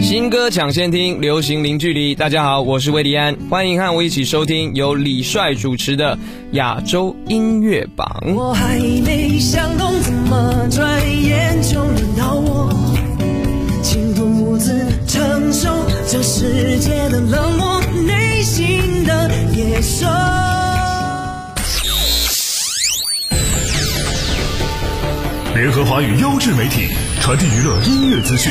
[0.00, 2.14] 新歌抢先听，流行零距离。
[2.14, 6.18] 大家好，我是魏迪安，欢迎和我一起收听由李帅主持的
[6.52, 8.20] 亚洲音乐榜。
[8.34, 12.72] 我还没想通，怎么转眼就轮到我，
[13.82, 15.68] 竟独自承受
[16.08, 20.06] 这世界的冷漠，内心的野兽。
[25.54, 26.88] 联合华语优质媒体，
[27.20, 28.50] 传递娱乐音乐资讯，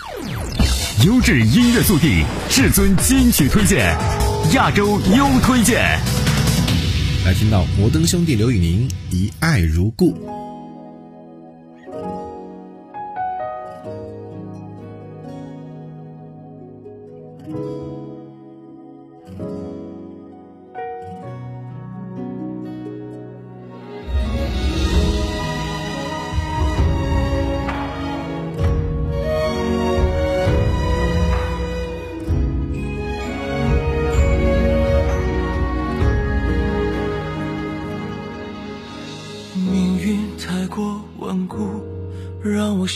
[1.05, 3.95] 优质音乐速递，至尊金曲推荐，
[4.53, 5.81] 亚洲优推荐。
[7.25, 10.13] 来听到摩登兄弟刘宇宁《一爱如故》。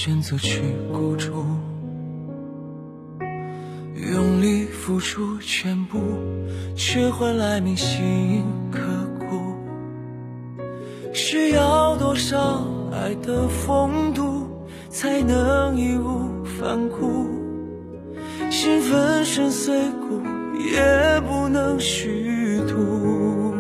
[0.06, 0.62] 选择去
[0.94, 1.32] 孤注，
[4.14, 5.98] 用力付出全部，
[6.76, 8.82] 却换来铭心刻
[9.20, 9.56] 骨。
[11.12, 14.46] 需要多少爱的风度，
[14.90, 17.26] 才能义无反顾？
[18.52, 19.76] 心粉身碎
[20.08, 20.22] 骨，
[20.72, 23.56] 也不能虚度。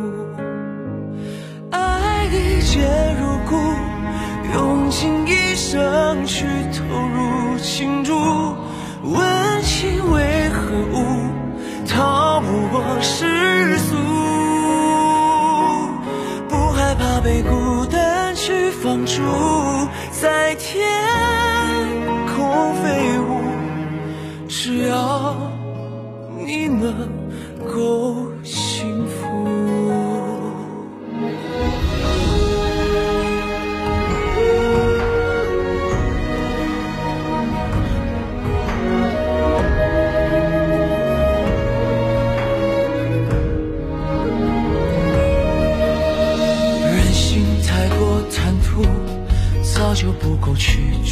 [1.72, 2.81] 爱一结
[3.19, 3.56] 如故，
[4.53, 6.05] 用尽一生。
[13.06, 13.96] 世俗。
[16.50, 19.22] 不害怕被孤单去放逐，
[20.12, 20.84] 在天
[22.36, 23.42] 空飞舞，
[24.48, 25.36] 只要
[26.46, 27.08] 你能
[27.72, 28.25] 够。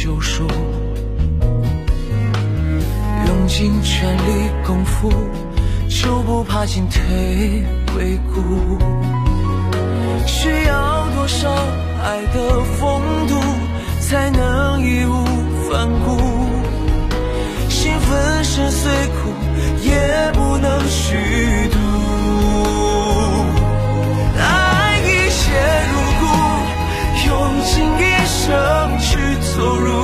[0.04, 0.46] 救赎，
[3.26, 5.10] 用尽全力功夫，
[5.88, 7.64] 就不怕进退
[7.96, 8.78] 维谷。
[10.26, 11.50] 需要多少
[12.02, 13.40] 爱的风度，
[13.98, 15.24] 才能义无
[15.70, 16.18] 反顾？
[17.70, 19.32] 心粉身碎骨，
[19.82, 21.16] 也不能虚
[29.64, 30.03] 去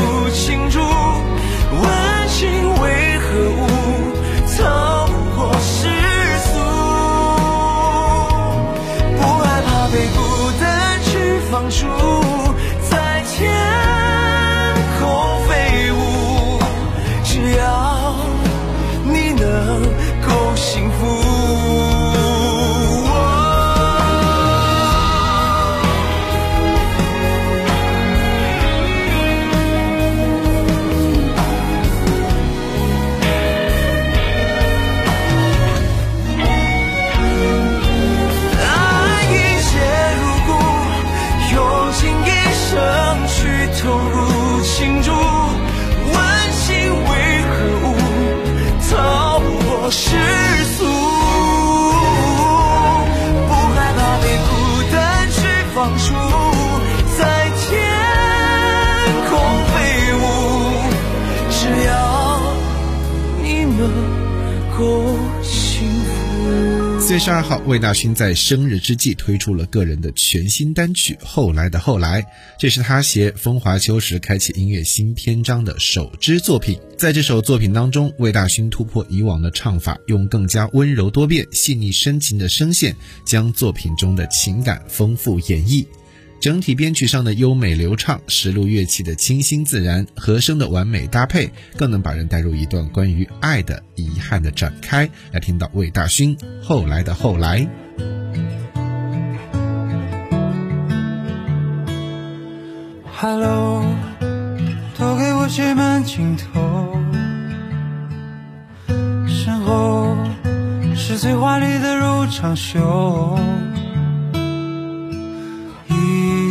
[67.23, 72.23] 十二号，魏大勋在生日之际推出了个人的全新单曲《后来的后来》，
[72.59, 76.81] 这是他携《风华秋实》开启音乐新篇章的首支作品。
[76.97, 85.85] 在这首作品当中，魏大勋突破以往的唱法，用更加温柔多变、细腻深情的声线，将作品中的情感丰富演绎。
[86.41, 95.07] 整体编曲上的优美流畅，实录乐器的清新自然，和声的完美搭配，更能把人带入一段关于爱的遗憾的展开。
[95.33, 97.69] 来听到魏大勋后来的后来。
[103.13, 103.85] Hello，
[104.99, 106.99] 都给我写满镜头，
[109.29, 110.17] 身后
[110.97, 113.39] 是最华丽的入场秀，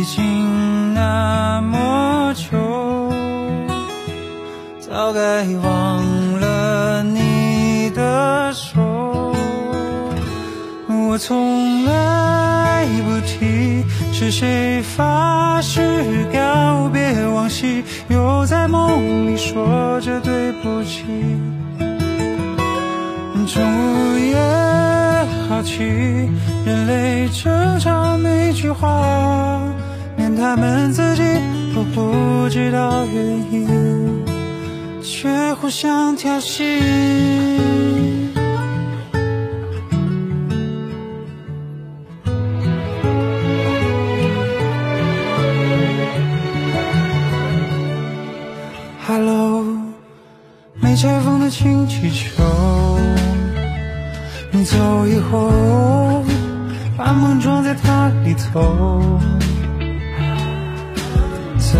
[0.00, 3.12] 已经那么久，
[4.80, 8.80] 早该忘了你的手，
[10.88, 21.04] 我从来不提是谁发誓告别往昔，又在梦里说着对不起。
[23.46, 24.38] 终午也
[25.46, 25.82] 好奇，
[26.64, 29.60] 人类争吵每句话，
[30.40, 31.22] 他们自己
[31.74, 34.24] 都不知道原因，
[35.02, 36.80] 却互相挑衅。
[49.06, 49.62] Hello，
[50.80, 52.42] 没拆封的氢气球，
[54.50, 56.24] 你走以后，
[56.96, 59.20] 把梦装在它里头，
[61.72, 61.78] 再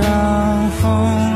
[0.00, 1.29] 让风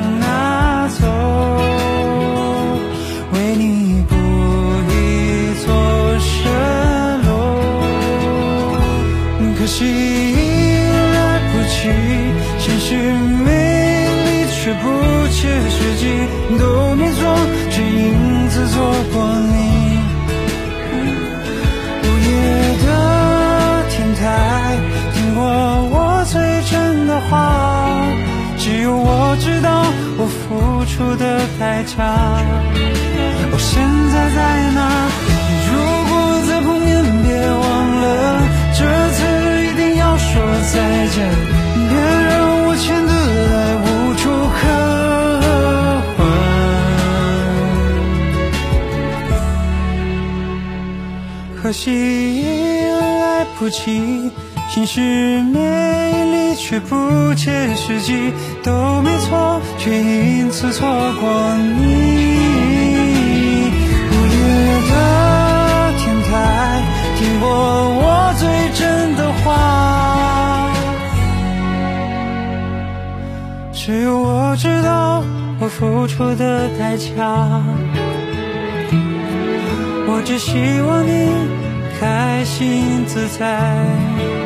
[31.17, 31.95] 的代价。
[33.53, 33.73] 我现
[34.13, 34.39] 在在
[34.75, 34.81] 哪？
[35.71, 35.73] 如
[36.09, 36.13] 果
[36.49, 36.91] 再碰面，
[37.23, 37.27] 别
[37.63, 37.63] 忘
[38.01, 38.05] 了
[38.77, 38.81] 这
[39.13, 39.19] 次
[39.65, 40.31] 一定要说
[40.73, 40.75] 再
[41.15, 41.17] 见，
[41.89, 41.93] 别
[42.29, 42.33] 让
[42.67, 43.13] 我欠的
[43.53, 43.87] 爱无
[44.19, 44.23] 处
[44.57, 44.63] 可还。
[51.63, 51.83] 可惜
[52.41, 52.43] 已
[53.01, 53.03] 来
[53.59, 54.31] 不及，
[54.69, 55.01] 心事
[55.45, 55.59] 没
[56.57, 58.33] 却不切实际，
[58.63, 60.89] 都没错，却因此错
[61.21, 61.83] 过你。
[64.11, 64.37] 午夜
[64.91, 64.93] 的
[65.99, 66.33] 天台，
[67.19, 68.03] 听过我
[68.39, 68.43] 最
[68.75, 70.71] 真的话，
[73.73, 75.23] 只有我知道
[75.61, 77.63] 我付出的代价。
[80.07, 80.53] 我只希
[80.87, 81.29] 望你
[81.99, 84.44] 开心自在。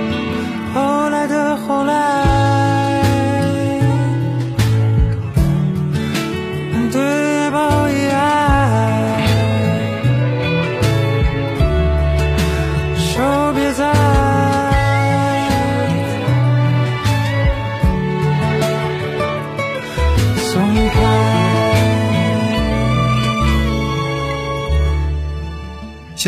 [0.78, 2.67] 后来的后来，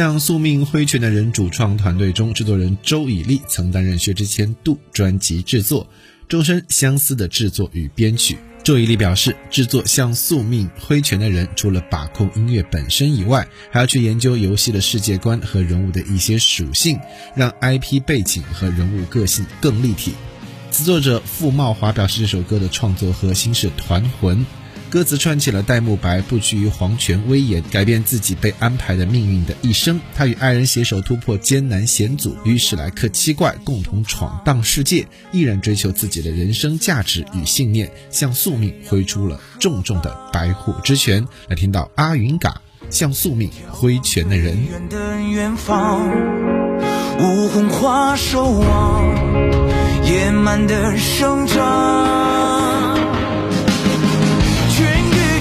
[0.00, 5.86] 像宿命挥拳的人主创团队中，制作人周以立曾担任薛之谦《度》专辑制作，
[6.26, 8.38] 周深相思的制作与编曲。
[8.64, 16.98] 周以立表示，制作像宿命挥拳的人，除了把控音乐本身以外，还要去研究游戏的世界观和人物的一些属性，
[17.36, 20.14] 让 IP 背景和人物个性更立体。
[20.70, 24.46] 词作者傅茂华表示，这首歌的创作核心是团魂。
[24.90, 30.00] 歌词串起了戴沐白不屈于皇权威严，改变自己被安排的命运的一生。
[30.16, 41.24] 他与爱人携手突破艰难险阻，与史莱克七怪共同闯荡世界，毅然追求自己的人生价值与信念，向宿命挥出了重重的白虎之拳。
[41.46, 44.58] 来听到阿云嘎向宿命挥拳的人。
[44.68, 46.00] 远的远方，
[47.20, 52.49] 梧桐花守望，野蛮的生长。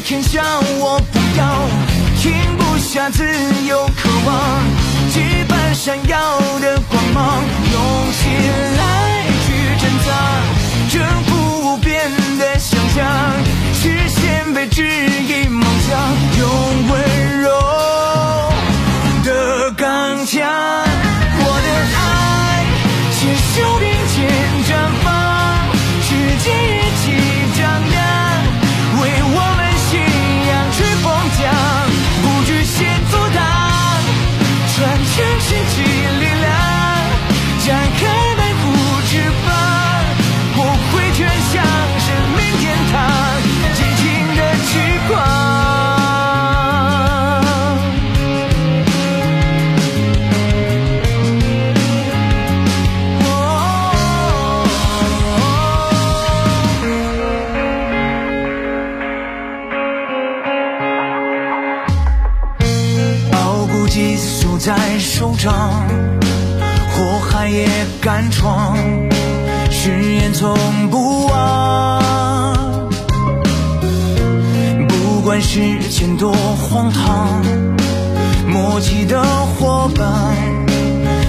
[0.10, 0.42] 天下
[0.80, 1.70] 我不要，
[2.20, 3.24] 停不下自
[3.68, 4.63] 由渴望，
[5.13, 7.44] 羁绊闪耀的光芒，
[65.50, 65.84] 手掌，
[66.91, 67.68] 火海也
[68.00, 68.77] 敢闯，
[69.72, 70.56] 誓言从
[70.89, 72.88] 不忘。
[74.88, 77.41] 不管世间多荒唐，
[78.48, 79.22] 默契的
[79.58, 80.36] 伙伴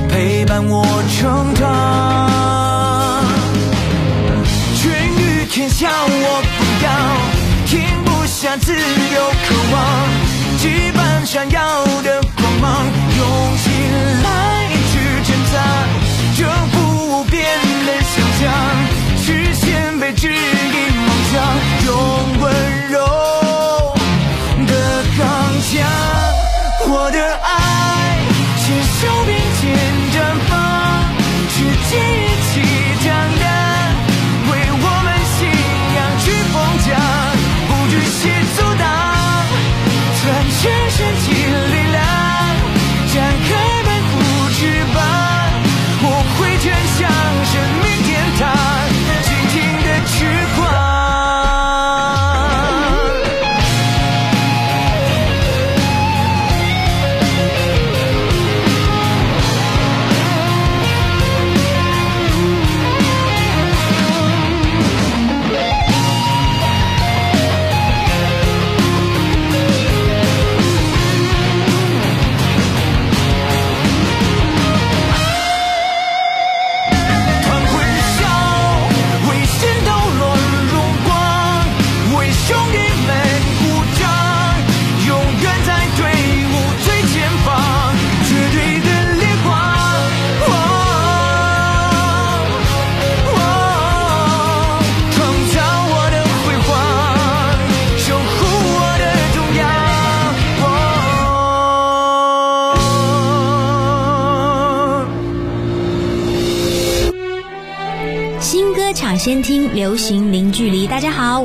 [0.08, 0.84] 陪伴我
[1.18, 3.24] 成长。
[4.76, 6.90] 权于天下我不要，
[7.66, 9.80] 停不下自由渴望，
[10.58, 12.86] 羁绊闪耀的光芒，
[13.18, 13.24] 用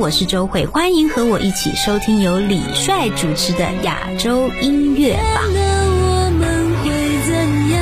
[0.05, 5.43] 我是周慧，欢迎和我一起收听由李帅主持的亚洲音乐榜。
[5.51, 6.47] 我们
[6.83, 6.91] 会
[7.25, 7.33] 怎
[7.71, 7.81] 样？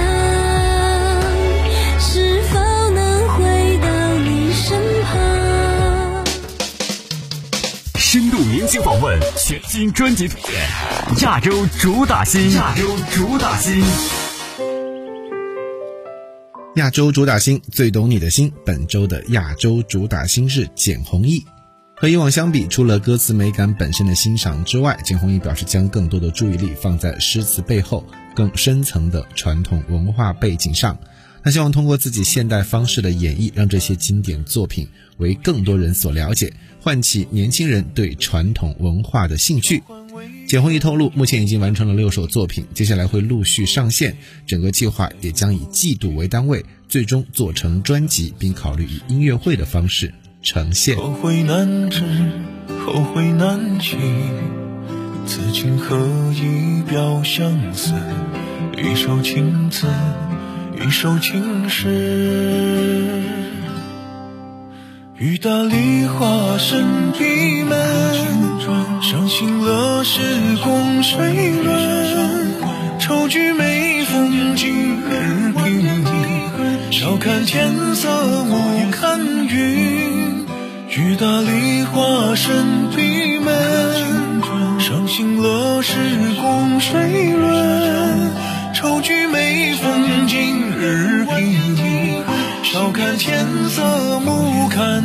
[1.99, 2.57] 是否
[2.91, 3.43] 能回
[3.79, 6.23] 到你身旁？
[7.97, 10.53] 深度明星访问，全新专辑推荐，
[11.23, 13.83] 亚洲主打新，亚洲主打新。
[16.75, 21.45] 亚洲主打星最懂你的心，本周的亚洲主打星是简弘毅。
[22.03, 28.05] 和以往相比，除了歌词美感本身的欣赏之外，简弘毅表示将更多的注意力放在诗词背后
[28.35, 30.99] 更深层的传统文化背景上。
[31.41, 39.81] 他希望通过自己现代方式的演绎，让这些经典作品为更多人所了解，唤起年轻人对传统文化的兴趣。
[40.45, 44.17] 简弘毅透露，目前已经完成了六首作品，接下来会陆续上线。
[44.45, 50.97] 整个计划也将以季度为单位，最终做成专辑，并考虑以音乐会的方式呈现。
[50.97, 52.03] 后悔难知，
[52.85, 53.97] 后悔难期，
[55.25, 55.95] 此情何
[56.33, 57.93] 以表相思？
[58.77, 59.87] 一首情词，
[60.85, 63.21] 一首情诗。
[65.17, 66.83] 雨打梨花深
[67.17, 67.79] 闭门，
[69.01, 70.19] 伤心了时
[70.61, 72.03] 光水润。
[72.99, 78.09] 愁聚眉风景日平，笑看天色
[78.43, 80.12] 暮看云。
[80.95, 83.51] 雨打梨花深闭门，
[84.79, 85.95] 伤心乐事
[86.39, 88.31] 共谁论。
[88.75, 92.23] 愁聚眉峰，今日平，
[92.63, 95.03] 笑看天色暮看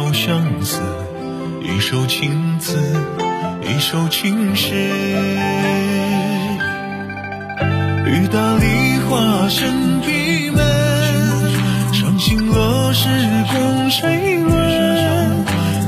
[0.00, 0.80] 以表相思？
[1.62, 2.78] 一首情词，
[3.62, 4.74] 一首情诗。
[8.06, 10.64] 雨打梨花深闭门，
[11.92, 13.08] 伤心了时
[13.52, 14.50] 光水润。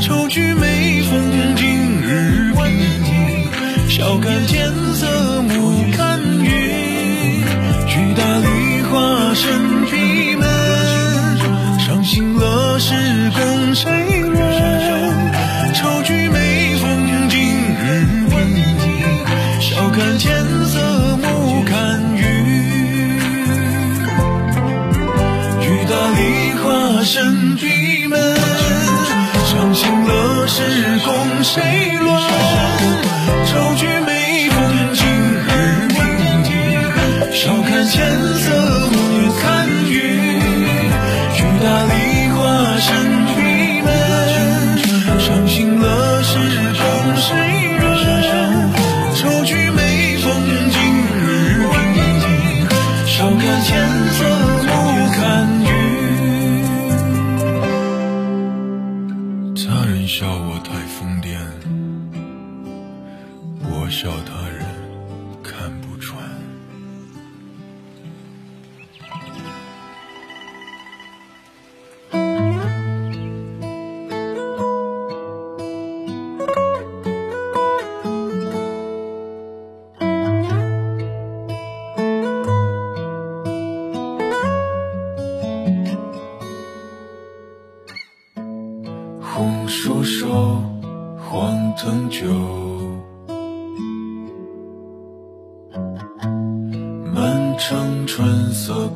[0.00, 5.62] 愁菊眉峰今日平，笑看天色暮
[31.05, 32.62] 共谁论？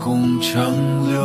[0.07, 0.63] 共强
[1.11, 1.19] 留。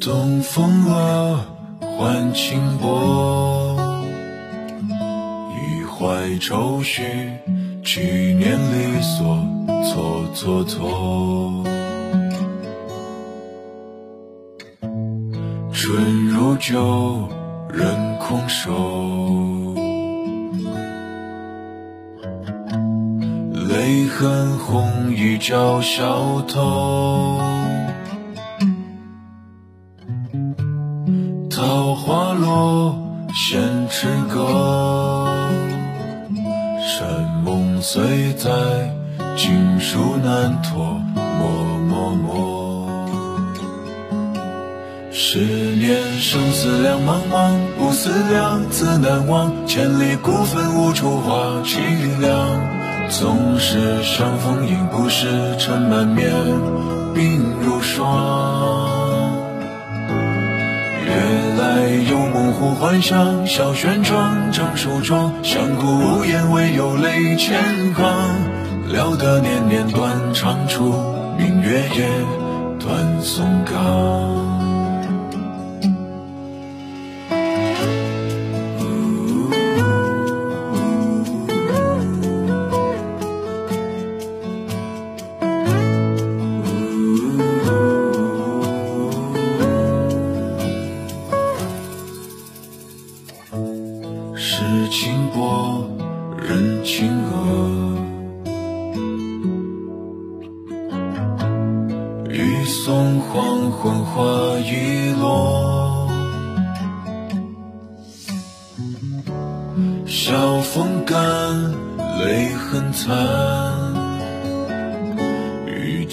[0.00, 1.38] 东风恶，
[1.80, 3.78] 还清波，
[5.52, 7.04] 一怀愁绪，
[7.84, 9.38] 去年离索，
[9.84, 11.62] 错错错。
[15.72, 17.28] 春如酒，
[17.72, 19.71] 人空瘦。
[23.92, 27.38] 泪痕红衣照小头。
[31.50, 32.96] 桃花落，
[33.34, 35.36] 闲池阁。
[36.80, 38.50] 山梦虽在，
[39.36, 40.98] 锦书难托，
[41.38, 41.50] 默
[41.86, 43.06] 默默。
[45.10, 49.66] 十年生死两茫茫，不思量，自难忘。
[49.66, 52.81] 千里孤坟，无处话凄凉。
[53.18, 55.26] 总是伤风饮不识，
[55.58, 56.32] 尘满面，
[57.14, 59.36] 鬓如霜。
[61.04, 61.12] 夜
[61.58, 65.30] 来幽梦忽还乡，小轩窗，正梳妆。
[65.42, 68.04] 相顾无言，唯有泪千行。
[68.90, 70.94] 料得年年断肠处，
[71.36, 72.08] 明月夜，
[72.78, 74.61] 断松冈。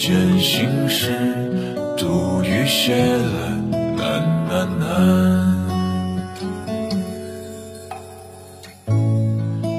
[0.00, 1.12] 见心事，
[1.94, 3.50] 独语写来
[3.98, 4.86] 难难难。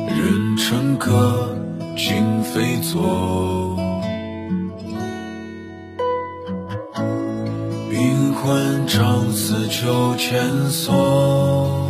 [0.07, 1.57] 人成歌，
[1.97, 3.75] 今非作。
[7.89, 11.89] 冰魂长似秋千索。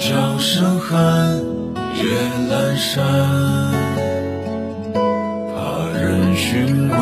[0.00, 1.32] 角声寒，
[1.94, 2.04] 夜
[2.50, 3.81] 阑珊。
[6.42, 6.98] 询问，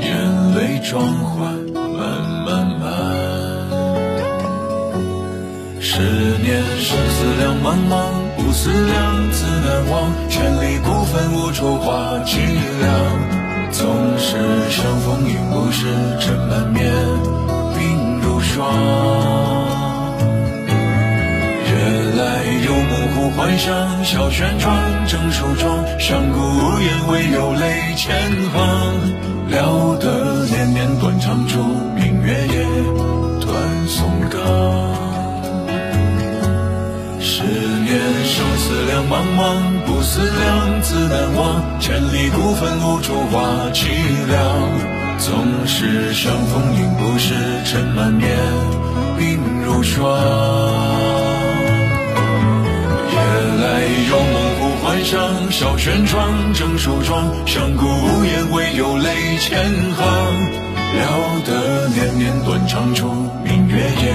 [0.00, 1.98] 眼泪装欢，慢
[2.46, 2.46] 慢
[2.78, 2.82] 慢。
[5.80, 6.00] 十
[6.38, 7.92] 年生死两茫茫，
[8.36, 9.92] 不思量，自难忘。
[10.30, 12.38] 千里孤坟，无处话凄
[12.80, 12.88] 凉。
[13.72, 13.84] 总
[14.18, 14.38] 是
[14.70, 15.86] 相逢应不识，
[16.20, 16.92] 尘满面，
[17.74, 19.53] 鬓如霜。
[23.36, 25.84] 梦忽还乡，小轩窗，正梳妆。
[25.98, 28.14] 相顾无言，唯有泪千
[28.52, 29.48] 行。
[29.48, 31.58] 料得年年断肠处，
[31.94, 32.66] 明月夜，
[33.40, 33.52] 断
[33.88, 34.40] 松冈。
[37.20, 41.80] 十年生死两茫茫，不思量，自难忘。
[41.80, 43.42] 千里孤坟，无处话
[43.72, 43.88] 凄
[44.28, 44.38] 凉。
[45.18, 48.28] 纵使相逢应不识，尘满面，
[49.18, 51.13] 鬓如霜。
[53.94, 57.30] 夜来有梦忽还乡，小轩窗，正梳妆。
[57.46, 59.56] 相顾无言，唯有泪千
[59.94, 60.04] 行。
[60.94, 63.08] 料得年年断肠处，
[63.44, 64.14] 明月夜，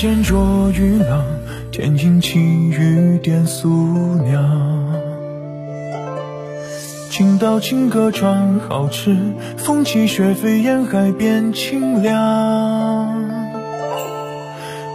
[0.00, 1.22] 间捉鱼郎，
[1.70, 3.68] 天阴气雨点素
[4.24, 4.94] 娘。
[7.10, 9.14] 青岛青歌转好吃，
[9.58, 12.16] 风起雪飞沿海边清凉。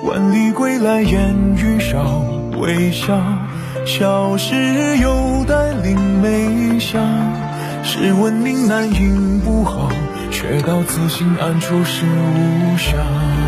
[0.03, 2.25] 万里归来烟雨少，
[2.59, 3.21] 微笑
[3.85, 4.55] 笑时
[4.97, 6.99] 犹带领眉香。
[7.83, 9.87] 试问岭南应不好，
[10.31, 13.44] 却道此心安处是吾乡。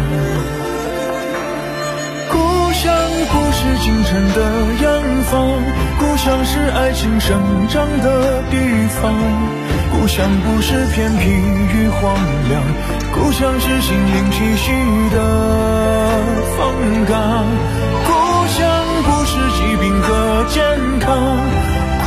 [2.87, 2.95] 故乡
[3.27, 4.39] 不是清晨的
[4.81, 5.61] 洋房，
[5.99, 8.55] 故乡是爱情生长的地
[9.01, 9.13] 方。
[9.91, 12.15] 故乡不是偏僻与荒
[12.47, 12.63] 凉，
[13.13, 14.71] 故乡是心灵栖息
[15.13, 15.19] 的
[16.55, 17.45] 风港。
[18.05, 18.63] 故乡
[19.03, 20.63] 不是疾病和健
[21.01, 21.37] 康，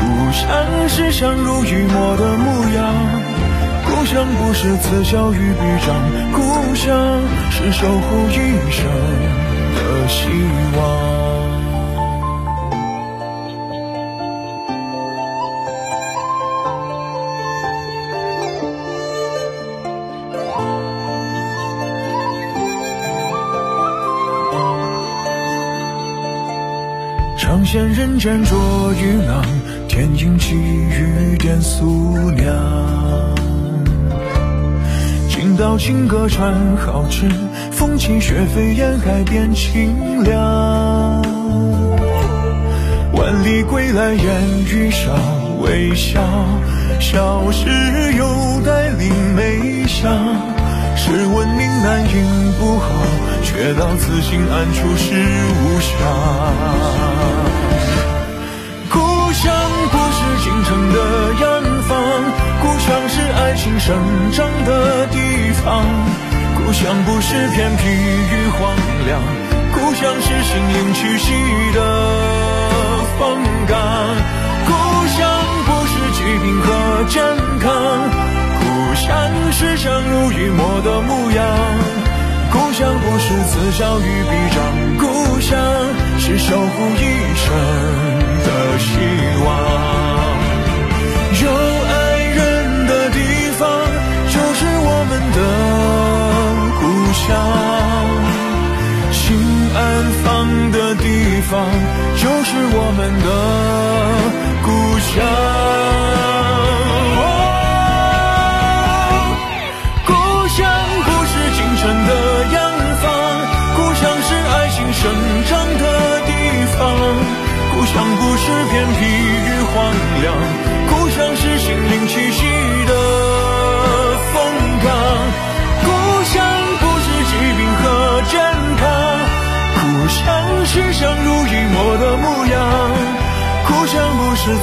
[0.00, 0.48] 故乡
[0.88, 2.94] 是相濡以沫的模样。
[3.84, 5.94] 故乡不是此消与彼长，
[6.32, 8.88] 故乡是守护一生
[10.10, 10.28] 希
[10.76, 10.78] 望。
[27.38, 28.58] 常羡人间捉
[28.94, 29.44] 鱼郎，
[29.88, 31.84] 天阴气雨点素
[32.32, 33.49] 娘。
[35.60, 37.28] 青岛青歌传好吃，
[37.70, 41.22] 风起雪飞沿海变清凉。
[43.12, 44.24] 万里归来烟
[44.64, 45.12] 雨少，
[45.60, 46.18] 微笑
[46.98, 47.68] 笑时
[48.16, 48.24] 犹
[48.64, 50.10] 带领眉香。
[50.96, 52.88] 试问岭南应不好，
[53.42, 55.12] 却道此心安处是
[55.60, 55.92] 吾乡。
[58.88, 58.98] 故
[59.34, 59.52] 乡
[59.92, 60.98] 不是京城的
[61.42, 61.59] 洋房，
[62.62, 63.96] 故乡是爱情生
[64.32, 65.18] 长的地
[65.64, 65.84] 方。
[66.56, 69.20] 故乡不是偏僻与荒凉，
[69.72, 71.32] 故乡是心灵栖息
[71.74, 71.78] 的
[73.18, 73.78] 风港。
[74.66, 74.70] 故
[75.08, 75.18] 乡
[75.66, 76.68] 不是疾病和
[77.08, 77.22] 健
[77.60, 77.72] 康。
[78.60, 79.08] 故乡
[79.52, 81.38] 是相濡以沫的模样，
[82.52, 84.58] 故乡不是此消与彼长，
[84.98, 85.58] 故乡
[86.18, 86.98] 是守护一
[87.36, 87.46] 生
[88.44, 88.88] 的希
[89.44, 89.99] 望。
[103.00, 103.30] 们的
[104.62, 105.49] 故乡。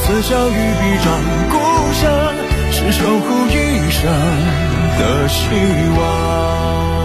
[0.07, 1.57] 此消与彼长，故
[1.91, 2.09] 乡
[2.71, 4.09] 是守护一生
[4.97, 5.43] 的希
[5.97, 6.96] 望。